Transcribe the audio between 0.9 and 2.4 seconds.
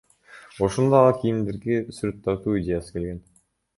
ага кийимдерге сүрөт